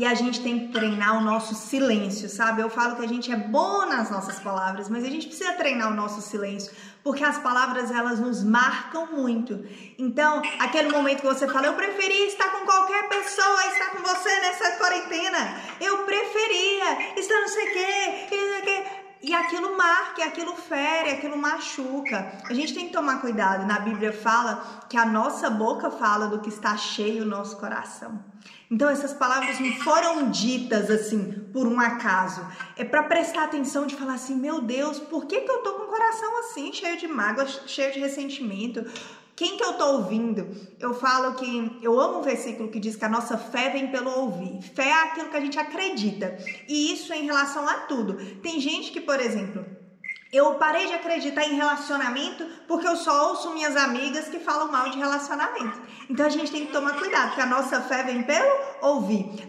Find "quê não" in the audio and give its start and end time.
17.74-18.38